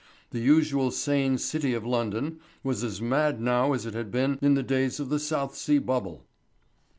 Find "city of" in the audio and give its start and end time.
1.37-1.85